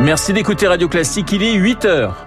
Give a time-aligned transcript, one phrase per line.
[0.00, 2.26] Merci d'écouter Radio Classique, il est 8 heures.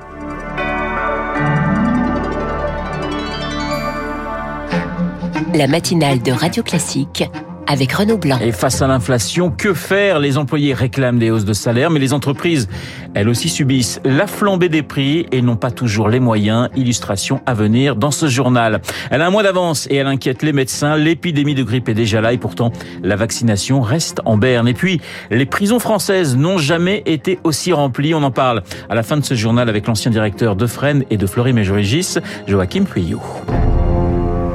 [5.54, 7.24] La matinale de Radio Classique
[7.72, 8.38] avec Renaud Blanc.
[8.42, 10.20] Et face à l'inflation, que faire?
[10.20, 12.68] Les employés réclament des hausses de salaire, mais les entreprises,
[13.14, 16.70] elles aussi subissent la flambée des prix et n'ont pas toujours les moyens.
[16.76, 18.82] Illustration à venir dans ce journal.
[19.10, 20.98] Elle a un mois d'avance et elle inquiète les médecins.
[20.98, 22.74] L'épidémie de grippe est déjà là et pourtant
[23.04, 24.68] la vaccination reste en berne.
[24.68, 25.00] Et puis,
[25.30, 28.14] les prisons françaises n'ont jamais été aussi remplies.
[28.14, 31.16] On en parle à la fin de ce journal avec l'ancien directeur de Fresnes et
[31.16, 33.22] de Fleury-Mérogis, Joachim Pueyo.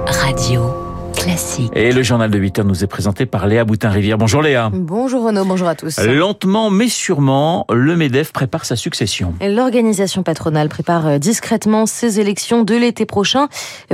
[0.07, 0.86] Radio.
[1.27, 1.73] Classique.
[1.75, 4.17] Et le journal de 8 heures nous est présenté par Léa Boutin-Rivière.
[4.17, 4.71] Bonjour Léa.
[4.73, 5.99] Bonjour Renaud, bonjour à tous.
[5.99, 9.35] Lentement mais sûrement, le MEDEF prépare sa succession.
[9.41, 13.49] L'organisation patronale prépare euh, discrètement ses élections de l'été prochain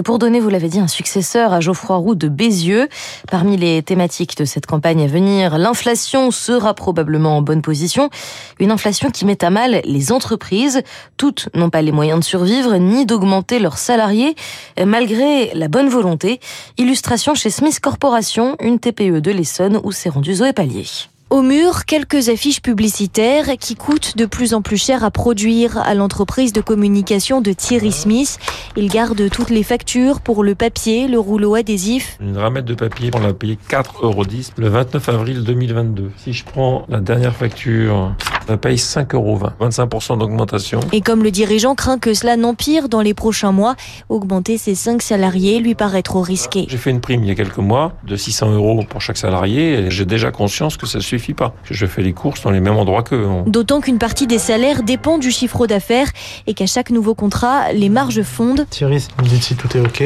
[0.05, 2.89] pour donner, vous l'avez dit, un successeur à Geoffroy Roux de Bézieux.
[3.31, 8.11] Parmi les thématiques de cette campagne à venir, l'inflation sera probablement en bonne position.
[8.61, 10.83] Une inflation qui met à mal les entreprises.
[11.17, 14.35] Toutes n'ont pas les moyens de survivre ni d'augmenter leurs salariés
[14.85, 16.39] malgré la bonne volonté.
[16.77, 20.87] Illustration chez Smith Corporation, une TPE de l'Essonne où s'est rendu Zoé Pallier.
[21.33, 25.95] Au mur, quelques affiches publicitaires qui coûtent de plus en plus cher à produire à
[25.95, 28.39] l'entreprise de communication de Thierry Smith.
[28.77, 32.19] Il garde toutes les factures pour le papier, le rouleau adhésif.
[32.21, 34.25] Une ramette de papier, on l'a payé 4,10 euros
[34.59, 36.11] le 29 avril 2022.
[36.19, 38.15] Si je prends la dernière facture,
[38.51, 40.81] on paye 5,20 euros, 25% d'augmentation.
[40.93, 43.75] Et comme le dirigeant craint que cela n'empire dans les prochains mois,
[44.11, 46.67] augmenter ses 5 salariés lui paraît trop risqué.
[46.69, 49.79] J'ai fait une prime il y a quelques mois de 600 euros pour chaque salarié
[49.79, 51.55] et j'ai déjà conscience que ça suffit pas.
[51.65, 53.27] Je fais les courses dans les mêmes endroits qu'eux.
[53.47, 56.09] D'autant qu'une partie des salaires dépend du chiffre d'affaires
[56.49, 58.67] et qu'à chaque nouveau contrat, les marges fondent.
[58.71, 60.03] Thierry, me dites si tout est OK.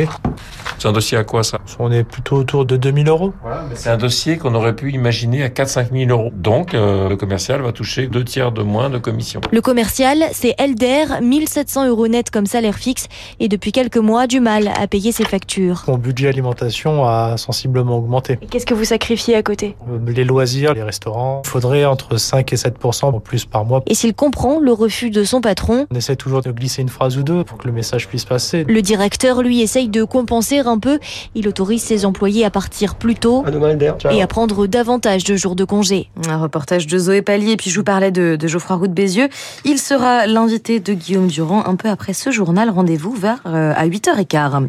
[0.78, 1.58] C'est un dossier à quoi ça?
[1.78, 3.32] On est plutôt autour de 2000 euros.
[3.74, 6.30] c'est un dossier qu'on aurait pu imaginer à 4-5 000 euros.
[6.34, 9.40] Donc euh, le commercial va toucher deux tiers de moins de commission.
[9.50, 13.06] Le commercial, c'est Elder, 1700 euros net comme salaire fixe
[13.40, 15.84] et depuis quelques mois, du mal à payer ses factures.
[15.88, 18.38] Mon budget alimentation a sensiblement augmenté.
[18.50, 19.76] Qu'est-ce que vous sacrifiez à côté?
[19.88, 21.05] Euh, Les loisirs, les restaurants.
[21.06, 23.82] Il faudrait entre 5 et 7 en plus par mois.
[23.86, 27.16] Et s'il comprend le refus de son patron, On essaie toujours de glisser une phrase
[27.16, 28.64] ou deux pour que le message puisse passer.
[28.68, 30.98] le directeur, lui, essaye de compenser un peu.
[31.34, 33.44] Il autorise ses employés à partir plus tôt
[34.10, 36.10] et à prendre davantage de jours de congé.
[36.28, 39.28] Un reportage de Zoé Pallier, puis je vous parlais de, de Geoffroy Roux de Bézieux.
[39.64, 42.70] Il sera l'invité de Guillaume Durand un peu après ce journal.
[42.70, 44.68] Rendez-vous vers euh, à 8h15.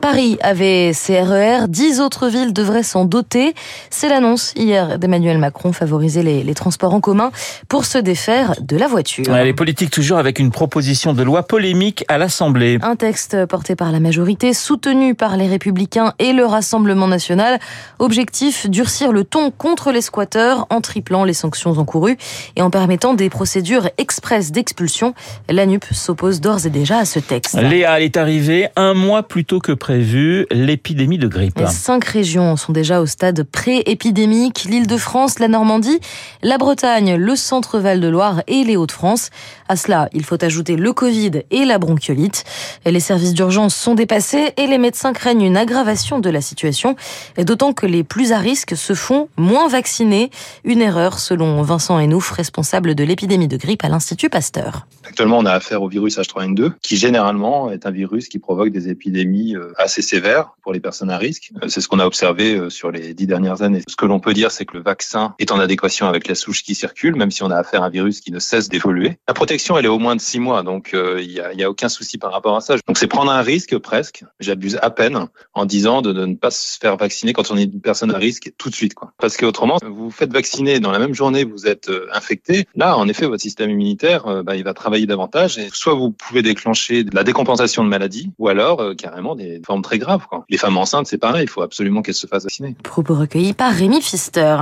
[0.00, 3.54] Paris avait ses RER, 10 autres villes devraient s'en doter.
[3.90, 7.30] C'est l'annonce hier d'Emmanuel Macron, favoriser les, les transports en commun
[7.68, 9.28] pour se défaire de la voiture.
[9.28, 12.78] Ouais, les politiques toujours avec une proposition de loi polémique à l'Assemblée.
[12.82, 17.58] Un texte porté par la majorité, soutenu par les Républicains et le Rassemblement national.
[17.98, 22.16] Objectif, durcir le ton contre les squatteurs en triplant les sanctions encourues
[22.56, 25.14] et en permettant des procédures express d'expulsion.
[25.48, 27.54] L'ANUP s'oppose d'ores et déjà à ce texte.
[27.54, 31.58] Léa, elle est arrivée un mois plus tôt que prévu, l'épidémie de grippe.
[31.58, 34.66] Les cinq régions sont déjà au stade pré-épidémique.
[34.68, 36.00] L'Île-de-France, la Normandie,
[36.40, 39.28] la Bretagne, le Centre-Val de Loire et les Hauts-de-France.
[39.68, 42.44] À cela, il faut ajouter le Covid et la bronchiolite.
[42.86, 46.96] Les services d'urgence sont dépassés et les médecins craignent une aggravation de la situation,
[47.36, 50.30] d'autant que les plus à risque se font moins vaccinés.
[50.64, 54.86] Une erreur, selon Vincent Henouf, responsable de l'épidémie de grippe à l'Institut Pasteur.
[55.06, 58.88] Actuellement, on a affaire au virus H3N2, qui généralement est un virus qui provoque des
[58.88, 61.52] épidémies euh, assez sévères pour les personnes à risque.
[61.62, 63.82] Euh, C'est ce qu'on a observé euh, sur les dix dernières années.
[63.88, 66.62] Ce que l'on peut dire, c'est que le vaccin est en adéquation avec la souche
[66.62, 69.18] qui circule, même si on a affaire à un virus qui ne cesse d'évoluer.
[69.28, 71.88] La protection, elle est au moins de six mois, donc il n'y a, a aucun
[71.88, 72.76] souci par rapport à ça.
[72.86, 76.78] Donc c'est prendre un risque presque, j'abuse à peine, en disant de, ne pas se
[76.78, 78.94] faire vacciner quand on est une personne à risque tout de suite.
[78.94, 79.12] Quoi.
[79.18, 82.66] Parce qu'autrement, vous vous faites vacciner dans la même journée, vous êtes infecté.
[82.74, 85.58] Là, en effet, votre système immunitaire, bah, il va travailler davantage.
[85.58, 89.60] Et soit vous pouvez déclencher de la décompensation de maladie, ou alors euh, carrément des
[89.66, 90.26] formes très graves.
[90.28, 90.44] Quoi.
[90.48, 92.74] Les femmes enceintes, c'est pareil, il faut absolument qu'elles se fassent vacciner.
[92.82, 94.56] Propos recueillis par Rémi Pfister.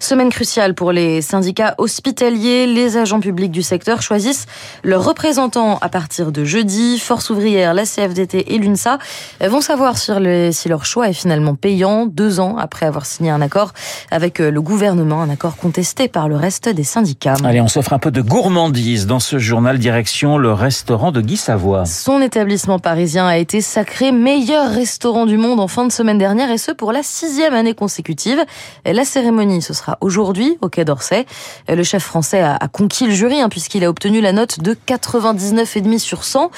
[0.00, 2.66] Semaine cruciale pour les syndicats hospitaliers.
[2.66, 4.46] Les agents publics du secteur choisissent
[4.82, 6.98] leurs représentants à partir de jeudi.
[6.98, 8.98] Force ouvrière, la CFDT et l'UNSA
[9.40, 13.30] vont savoir sur les- si leur choix est finalement payant deux ans après avoir signé
[13.30, 13.72] un accord
[14.10, 17.36] avec le gouvernement, un accord contesté par le reste des syndicats.
[17.44, 21.36] Allez, on s'offre un peu de gourmandise dans ce journal direction le restaurant de Guy
[21.36, 21.86] Savoie.
[21.86, 26.50] Son établissement parisien a été sacré meilleur restaurant du monde en fin de semaine dernière
[26.50, 28.44] et ce pour la sixième année consécutive.
[28.84, 31.26] La cérémonie, ce sera aujourd'hui au Quai d'Orsay.
[31.68, 35.98] Le chef français a, conquis le jury hein, puisqu'il a obtenu la note de 99,5
[35.98, 36.50] sur 100.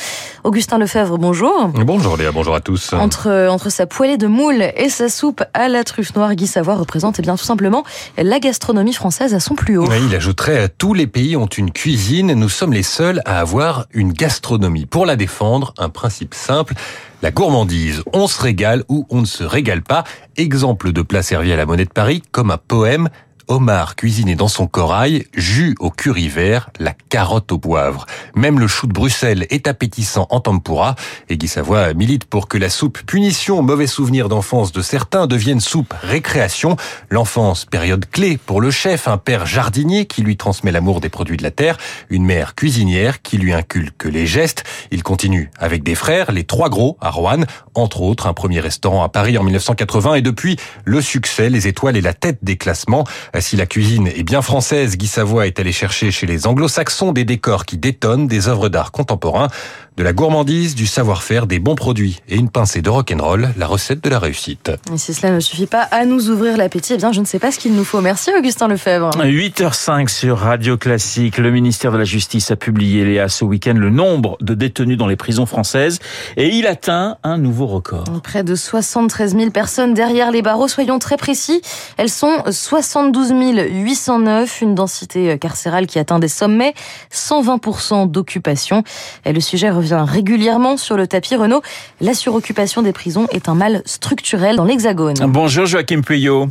[0.43, 1.69] Augustin Lefebvre, bonjour.
[1.75, 2.95] Bonjour Léa, bonjour à tous.
[2.95, 6.75] Entre, entre sa poêlée de moules et sa soupe à la truffe noire, Guy Savoie
[6.75, 7.85] représente eh bien, tout simplement
[8.17, 9.89] la gastronomie française à son plus haut.
[9.93, 14.13] il ajouterait tous les pays ont une cuisine, nous sommes les seuls à avoir une
[14.13, 14.87] gastronomie.
[14.87, 16.75] Pour la défendre, un principe simple,
[17.23, 20.05] la gourmandise, on se régale ou on ne se régale pas.
[20.37, 23.09] Exemple de plat servi à la monnaie de Paris comme un poème
[23.49, 28.07] homard cuisiné dans son corail, jus au curry vert, la carotte au poivre.
[28.35, 30.95] Même le chou de Bruxelles est appétissant en tempura
[31.29, 35.61] et Guy Savoie milite pour que la soupe punition, mauvais souvenir d'enfance de certains, devienne
[35.61, 36.77] soupe récréation.
[37.11, 41.37] L'enfance, période clé pour le chef, un père jardinier qui lui transmet l'amour des produits
[41.37, 41.77] de la terre,
[42.11, 44.65] une mère cuisinière qui lui inculque les gestes.
[44.91, 47.45] Il continue avec des frères, les trois gros à Rouen,
[47.75, 51.97] entre autres un premier restaurant à Paris en 1980 et depuis le succès, les étoiles
[51.97, 53.05] et la tête des classements.
[53.41, 57.25] Si la cuisine est bien française, Guy Savoie est allé chercher chez les anglo-saxons des
[57.25, 59.49] décors qui détonnent, des œuvres d'art contemporains
[59.97, 64.03] de la gourmandise, du savoir-faire, des bons produits et une pincée de rock'n'roll, la recette
[64.03, 64.73] de la réussite.
[64.93, 67.39] Et si cela ne suffit pas à nous ouvrir l'appétit, eh bien je ne sais
[67.39, 68.01] pas ce qu'il nous faut.
[68.01, 69.11] Merci Augustin Lefebvre.
[69.11, 71.39] 8h05 sur Radio Classique.
[71.39, 75.07] Le ministère de la Justice a publié, Léa, ce week-end, le nombre de détenus dans
[75.07, 76.01] les prisons françaises
[76.37, 78.05] et il atteint un nouveau record.
[78.25, 80.67] Près de 73 000 personnes derrière les barreaux.
[80.67, 81.63] Soyons très précis,
[81.99, 86.75] elles sont 72 809, une densité carcérale qui atteint des sommets,
[87.13, 88.83] 120% d'occupation.
[89.25, 91.37] Et le sujet revient régulièrement sur le tapis.
[91.37, 91.63] Renault,
[92.01, 95.17] la suroccupation des prisons est un mal structurel dans l'Hexagone.
[95.27, 96.49] Bonjour Joachim Puyot.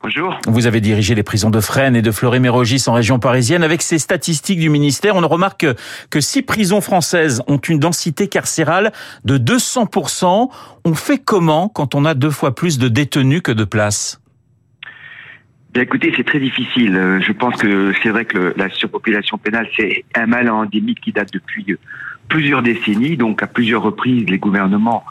[0.00, 0.38] Bonjour.
[0.46, 3.64] Vous avez dirigé les prisons de Fresnes et de Fleury-Mérogis en région parisienne.
[3.64, 5.66] Avec ces statistiques du ministère, on remarque
[6.10, 8.92] que six prisons françaises ont une densité carcérale
[9.24, 10.48] de 200%.
[10.84, 14.20] On fait comment quand on a deux fois plus de détenus que de places?
[15.72, 16.96] Bien, écoutez, c'est très difficile.
[16.96, 21.12] Euh, je pense que c'est vrai que la surpopulation pénale, c'est un mal endémique qui
[21.12, 21.76] date depuis
[22.28, 25.04] plusieurs décennies, donc à plusieurs reprises, les gouvernements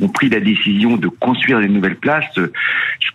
[0.00, 2.38] ont pris la décision de construire des nouvelles places.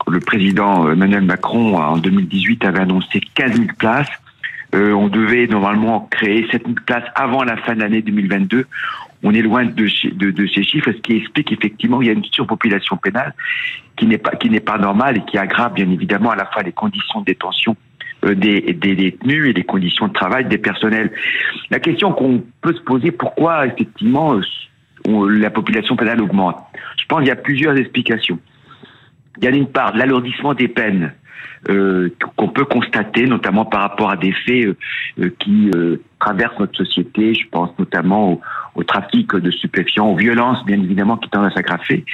[0.08, 4.10] Le président Emmanuel Macron, en 2018, avait annoncé 15 000 places.
[4.74, 8.66] Euh, on devait normalement créer 7 000 places avant la fin de l'année 2022.
[9.24, 12.98] On est loin de, ces chiffres, ce qui explique effectivement qu'il y a une surpopulation
[12.98, 13.34] pénale
[13.98, 16.64] qui n'est pas qui n'est pas normale et qui aggrave bien évidemment à la fois
[16.64, 17.76] les conditions de détention
[18.26, 21.12] euh, des, détenus et les conditions de travail des personnels.
[21.70, 26.58] La question qu'on peut se poser, pourquoi effectivement euh, la population pénale augmente?
[26.98, 28.40] Je pense qu'il y a plusieurs explications.
[29.38, 31.14] Il y a d'une part l'alourdissement des peines
[31.70, 34.78] euh, qu'on peut constater, notamment par rapport à des faits
[35.40, 35.72] qui
[36.20, 37.34] traversent notre société.
[37.34, 38.42] Je pense notamment
[38.76, 42.06] au, trafic de stupéfiants, aux violences, bien évidemment, qui tendent à s'aggraver.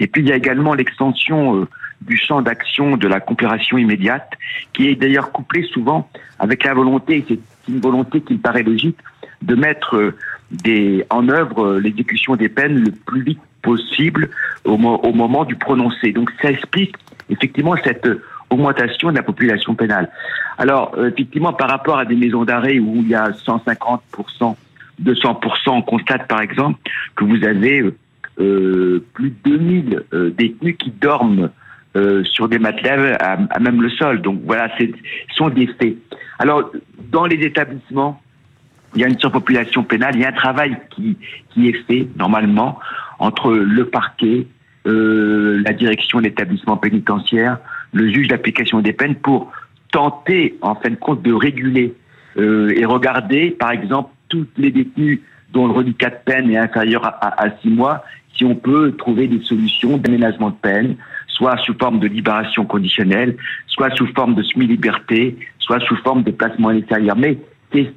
[0.00, 1.66] Et puis il y a également l'extension
[2.00, 4.30] du champ d'action de la coopération immédiate,
[4.72, 6.08] qui est d'ailleurs couplé souvent
[6.38, 7.38] avec la volonté, c'est
[7.68, 8.98] une volonté qui me paraît logique,
[9.42, 14.28] de mettre euh, en œuvre euh, l'exécution des peines le plus vite possible
[14.64, 16.12] au moment du prononcé.
[16.12, 16.96] Donc ça explique
[17.30, 18.06] effectivement cette
[18.54, 20.10] augmentation de la population pénale.
[20.58, 24.56] Alors, euh, effectivement, par rapport à des maisons d'arrêt où il y a 150%,
[25.02, 26.78] 200%, on constate par exemple
[27.16, 27.84] que vous avez
[28.40, 30.02] euh, plus de 2000
[30.36, 31.50] détenus qui dorment
[31.96, 34.20] euh, sur des matelas à, même le sol.
[34.20, 34.86] Donc voilà, ce
[35.36, 35.94] sont des faits.
[36.40, 36.72] Alors,
[37.12, 38.20] dans les établissements,
[38.96, 41.16] il y a une surpopulation pénale, il y a un travail qui,
[41.50, 42.80] qui est fait normalement
[43.20, 44.48] entre le parquet,
[44.88, 47.58] euh, la direction de l'établissement pénitentiaire,
[47.94, 49.50] le juge d'application des peines pour
[49.90, 51.94] tenter, en fin de compte, de réguler
[52.36, 55.20] euh, et regarder, par exemple, toutes les détenus
[55.52, 58.04] dont le reliquat de peine est inférieur à, six mois,
[58.36, 60.96] si on peut trouver des solutions d'aménagement de peine,
[61.28, 63.36] soit sous forme de libération conditionnelle,
[63.68, 67.16] soit sous forme de semi-liberté, soit sous forme de placement à l'extérieur.
[67.16, 67.38] Mais
[67.72, 67.92] c'est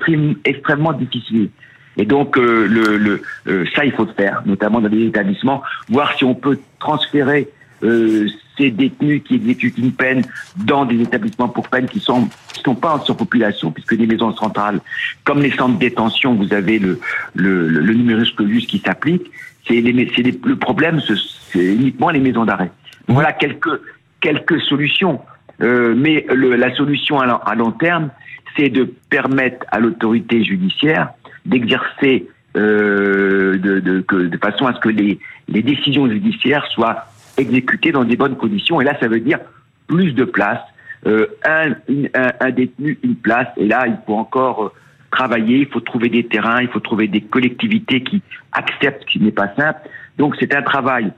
[0.45, 1.49] extrêmement difficile.
[1.97, 6.15] Et donc, euh, le, euh, ça, il faut le faire, notamment dans les établissements, voir
[6.15, 7.49] si on peut transférer
[7.83, 10.23] euh, ces détenus qui exécutent une peine
[10.55, 14.35] dans des établissements pour peine qui sont qui sont pas en surpopulation, puisque les maisons
[14.35, 14.79] centrales,
[15.23, 16.99] comme les centres de détention, vous avez le
[17.35, 19.31] le, le, numerus clausus qui s'applique.
[19.67, 22.71] C'est le problème, c'est uniquement les maisons d'arrêt.
[23.07, 23.81] Voilà quelques,
[24.21, 25.21] quelques solutions.
[25.61, 28.09] Euh, mais le, la solution à, à long terme,
[28.55, 31.09] c'est de permettre à l'autorité judiciaire
[31.45, 37.05] d'exercer euh, de, de, de, façon à ce que les, les décisions judiciaires soient
[37.37, 38.81] exécutées dans des bonnes conditions.
[38.81, 39.39] Et là, ça veut dire
[39.87, 40.63] plus de places,
[41.05, 41.71] euh, un,
[42.13, 43.47] un, un, détenu, une place.
[43.57, 44.73] Et là, il faut encore euh,
[45.11, 49.19] travailler, il faut trouver des terrains, il faut trouver des collectivités qui acceptent ce qui
[49.19, 49.79] n'est pas simple.
[50.17, 51.13] Donc c'est un travail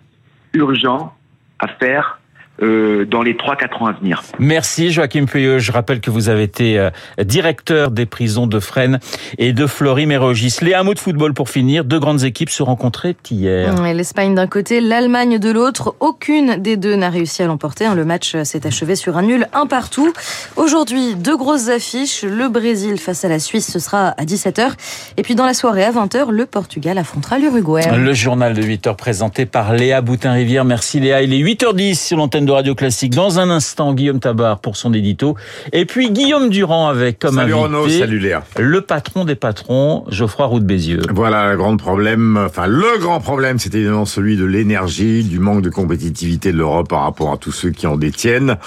[0.54, 1.14] urgent,
[1.60, 2.20] à faire
[2.62, 4.24] euh, dans les 3-4 ans à venir.
[4.40, 5.60] Merci Joachim Feuilleux.
[5.60, 6.90] Je rappelle que vous avez été euh,
[7.24, 9.00] directeur des prisons de Fresnes
[9.38, 10.58] et de Flory-Mérogis.
[10.62, 11.86] Les hameaux de football pour finir.
[11.86, 13.76] Deux grandes équipes se rencontraient hier.
[13.94, 15.96] L'Espagne d'un côté, l'Allemagne de l'autre.
[16.00, 17.86] Aucune des deux n'a réussi à l'emporter.
[17.86, 17.96] Hein.
[17.96, 20.12] Le match s'est achevé sur un nul un partout.
[20.56, 22.24] Aujourd'hui, deux grosses affiches.
[22.24, 24.72] Le Brésil face à la Suisse, ce sera à 17h.
[25.18, 27.84] Et puis dans la soirée à 20h, le Portugal affrontera l'Uruguay.
[27.96, 30.66] Le journal de 8h présenté par Léa Boutin-Rivière.
[30.66, 31.22] Merci Léa.
[31.22, 33.16] Il est 8h10 sur l'antenne de Radio Classique.
[33.16, 35.36] Dans un instant, Guillaume Tabar pour son édito.
[35.74, 38.44] Et puis Guillaume Durand avec comme salut invité Renaud, salut Léa.
[38.58, 41.02] le patron des patrons, Geoffroy Roux de Bézieux.
[41.14, 42.38] Voilà le grand problème.
[42.38, 46.90] Enfin, le grand problème, c'est évidemment celui de l'énergie, du manque de compétitivité de l'Europe
[46.90, 48.58] par rapport à tous ceux qui en détiennent.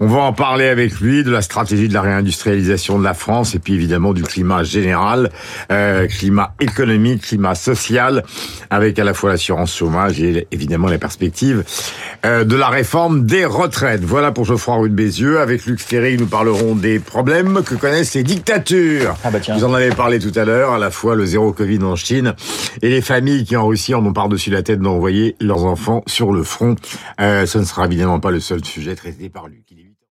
[0.00, 3.54] On va en parler avec lui de la stratégie de la réindustrialisation de la France
[3.54, 5.30] et puis évidemment du climat général,
[5.70, 8.24] euh, climat économique, climat social,
[8.70, 11.64] avec à la fois l'assurance chômage et évidemment les perspectives
[12.24, 14.02] euh, de la réforme des retraites.
[14.02, 15.40] Voilà pour Geoffroy Roux de Bézieux.
[15.40, 19.16] Avec Luc Ferry, nous parlerons des problèmes que connaissent les dictatures.
[19.24, 19.56] Ah bah tiens.
[19.56, 22.34] Vous en avez parlé tout à l'heure, à la fois le zéro Covid en Chine
[22.82, 26.32] et les familles qui en Russie en ont par-dessus la tête d'envoyer leurs enfants sur
[26.32, 26.74] le front.
[27.20, 29.64] Euh, ce ne sera évidemment pas le seul sujet traité par Luc.